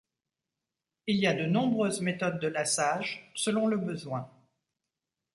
Il 1.05 1.17
y 1.17 1.27
a 1.27 1.35
de 1.35 1.45
nombreuses 1.45 2.01
méthodes 2.01 2.39
de 2.39 2.47
laçage 2.47 3.31
selon 3.35 3.67
le 3.67 3.77
besoin. 3.77 4.27